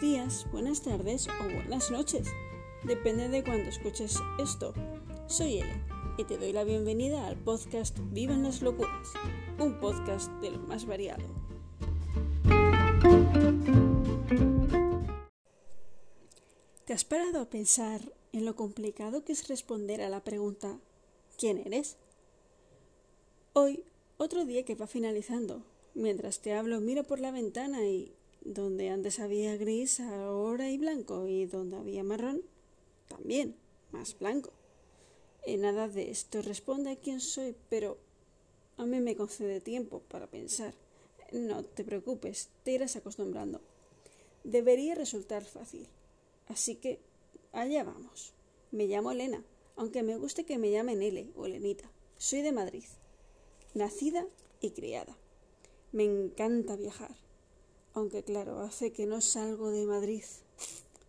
días, 0.00 0.46
buenas 0.52 0.82
tardes 0.82 1.26
o 1.26 1.44
buenas 1.52 1.90
noches. 1.90 2.28
Depende 2.84 3.28
de 3.28 3.42
cuándo 3.42 3.68
escuches 3.68 4.16
esto. 4.38 4.72
Soy 5.26 5.58
Ele 5.58 5.82
y 6.18 6.24
te 6.24 6.38
doy 6.38 6.52
la 6.52 6.62
bienvenida 6.62 7.26
al 7.26 7.36
podcast 7.36 7.98
Vivan 8.12 8.44
las 8.44 8.62
locuras, 8.62 9.08
un 9.58 9.80
podcast 9.80 10.30
de 10.40 10.52
lo 10.52 10.58
más 10.60 10.86
variado. 10.86 11.24
¿Te 16.84 16.92
has 16.92 17.04
parado 17.04 17.40
a 17.40 17.50
pensar 17.50 18.00
en 18.32 18.44
lo 18.44 18.54
complicado 18.54 19.24
que 19.24 19.32
es 19.32 19.48
responder 19.48 20.00
a 20.00 20.10
la 20.10 20.22
pregunta 20.22 20.78
¿quién 21.36 21.58
eres? 21.58 21.96
Hoy, 23.52 23.82
otro 24.16 24.44
día 24.44 24.64
que 24.64 24.76
va 24.76 24.86
finalizando. 24.86 25.64
Mientras 25.94 26.38
te 26.38 26.54
hablo, 26.54 26.80
miro 26.80 27.02
por 27.02 27.18
la 27.18 27.32
ventana 27.32 27.84
y 27.84 28.14
donde 28.42 28.90
antes 28.90 29.20
había 29.20 29.56
gris, 29.56 30.00
ahora 30.00 30.64
hay 30.64 30.78
blanco, 30.78 31.26
y 31.26 31.46
donde 31.46 31.76
había 31.76 32.02
marrón, 32.02 32.42
también 33.08 33.56
más 33.90 34.18
blanco. 34.18 34.52
Y 35.46 35.56
nada 35.56 35.88
de 35.88 36.10
esto 36.10 36.42
responde 36.42 36.90
a 36.90 36.96
quién 36.96 37.20
soy, 37.20 37.54
pero 37.68 37.98
a 38.76 38.86
mí 38.86 39.00
me 39.00 39.16
concede 39.16 39.60
tiempo 39.60 40.00
para 40.08 40.26
pensar. 40.26 40.74
No 41.32 41.62
te 41.64 41.84
preocupes, 41.84 42.48
te 42.64 42.72
irás 42.72 42.96
acostumbrando. 42.96 43.60
Debería 44.44 44.94
resultar 44.94 45.44
fácil. 45.44 45.86
Así 46.46 46.76
que 46.76 47.00
allá 47.52 47.84
vamos. 47.84 48.32
Me 48.70 48.86
llamo 48.86 49.12
Elena, 49.12 49.44
aunque 49.76 50.02
me 50.02 50.16
guste 50.16 50.44
que 50.44 50.58
me 50.58 50.70
llamen 50.70 51.02
Ele 51.02 51.30
o 51.36 51.46
Elenita. 51.46 51.90
Soy 52.16 52.42
de 52.42 52.52
Madrid, 52.52 52.84
nacida 53.74 54.26
y 54.60 54.70
criada. 54.70 55.16
Me 55.92 56.04
encanta 56.04 56.76
viajar 56.76 57.27
aunque 57.94 58.22
claro, 58.22 58.60
hace 58.60 58.92
que 58.92 59.06
no 59.06 59.20
salgo 59.20 59.70
de 59.70 59.86
Madrid, 59.86 60.24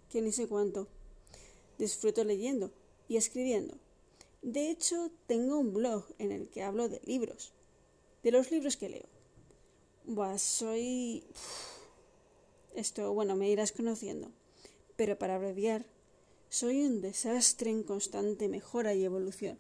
que 0.10 0.22
ni 0.22 0.32
sé 0.32 0.48
cuánto. 0.48 0.88
Disfruto 1.78 2.24
leyendo 2.24 2.72
y 3.08 3.18
escribiendo. 3.18 3.78
De 4.42 4.70
hecho, 4.70 5.12
tengo 5.28 5.58
un 5.60 5.74
blog 5.74 6.06
en 6.18 6.32
el 6.32 6.50
que 6.50 6.64
hablo 6.64 6.90
de 6.90 7.02
libros, 7.06 7.54
de 8.24 8.32
los 8.32 8.52
libros 8.52 8.78
que 8.78 8.90
leo. 8.90 9.08
Buah, 10.06 10.38
soy... 10.38 11.24
Esto, 12.76 13.14
bueno, 13.14 13.36
me 13.36 13.50
irás 13.50 13.72
conociendo. 13.72 14.32
Pero 14.96 15.18
para 15.18 15.36
abreviar, 15.36 15.86
soy 16.50 16.86
un 16.86 17.02
desastre 17.02 17.70
en 17.70 17.84
constante 17.84 18.48
mejora 18.48 18.94
y 18.94 19.04
evolución. 19.04 19.60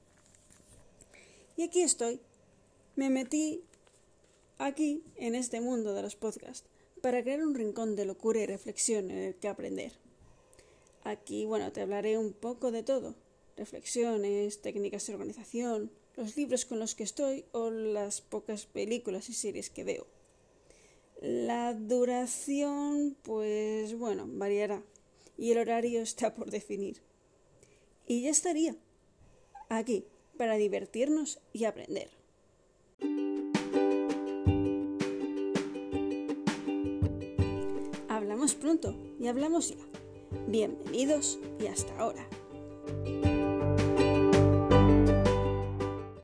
Y 1.56 1.64
aquí 1.64 1.82
estoy. 1.82 2.20
Me 2.96 3.10
metí 3.10 3.64
aquí, 4.58 5.04
en 5.16 5.36
este 5.36 5.62
mundo 5.62 5.94
de 5.94 6.02
los 6.02 6.16
podcasts, 6.16 6.68
para 7.02 7.22
crear 7.22 7.42
un 7.42 7.56
rincón 7.56 7.96
de 7.96 8.06
locura 8.06 8.40
y 8.40 8.46
reflexión 8.46 9.12
en 9.12 9.18
el 9.20 9.36
que 9.36 9.48
aprender. 9.48 9.94
Aquí, 11.04 11.46
bueno, 11.46 11.72
te 11.72 11.82
hablaré 11.82 12.18
un 12.18 12.34
poco 12.34 12.72
de 12.72 12.84
todo. 12.84 13.16
Reflexiones, 13.56 14.62
técnicas 14.62 15.08
de 15.08 15.14
organización, 15.14 15.92
los 16.16 16.36
libros 16.38 16.66
con 16.66 16.80
los 16.80 16.96
que 16.96 17.04
estoy 17.04 17.46
o 17.52 17.70
las 17.70 18.22
pocas 18.22 18.66
películas 18.66 19.30
y 19.30 19.34
series 19.34 19.70
que 19.70 19.84
veo. 19.84 20.08
La 21.22 21.74
duración, 21.74 23.18
pues 23.24 23.98
bueno, 23.98 24.26
variará 24.28 24.84
y 25.38 25.52
el 25.52 25.58
horario 25.58 26.02
está 26.02 26.36
por 26.36 26.52
definir. 26.52 27.02
Y 28.08 28.22
ya 28.22 28.30
estaría. 28.30 28.76
Aquí, 29.70 30.06
para 30.38 30.56
divertirnos 30.56 31.40
y 31.54 31.66
aprender. 31.66 32.19
Pronto 38.56 38.96
y 39.20 39.28
hablamos 39.28 39.70
ya. 39.70 39.76
Bienvenidos 40.48 41.40
y 41.60 41.68
hasta 41.68 41.98
ahora. 41.98 42.28